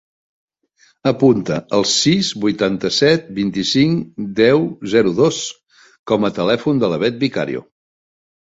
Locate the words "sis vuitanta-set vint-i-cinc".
1.91-4.25